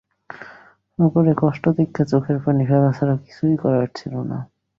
ওগরে 0.99 1.33
কষ্ট 1.37 1.63
দেইখ্যা 1.69 2.03
চোখের 2.05 2.37
পানি 2.43 2.63
ফেলা 2.65 2.89
ছাড়া 2.91 3.15
কিছুই 3.17 3.55
করার 3.57 3.87
ছিল 3.95 4.13
না। 4.23 4.39